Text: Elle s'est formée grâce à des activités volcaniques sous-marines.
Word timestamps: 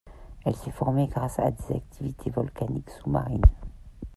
Elle 0.45 0.55
s'est 0.55 0.71
formée 0.71 1.05
grâce 1.05 1.37
à 1.37 1.51
des 1.51 1.75
activités 1.75 2.31
volcaniques 2.31 2.89
sous-marines. 2.89 3.45